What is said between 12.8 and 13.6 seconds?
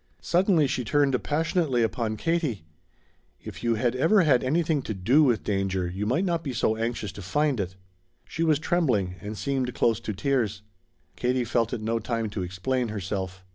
herself.